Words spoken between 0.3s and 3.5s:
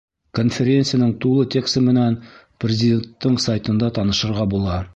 Конференцияның тулы тексы менән Президенттың